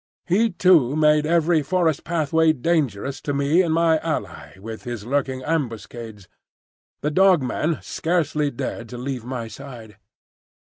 [0.25, 5.43] He too made every forest pathway dangerous to me and my ally with his lurking
[5.43, 6.27] ambuscades.
[7.01, 9.97] The Dog man scarcely dared to leave my side.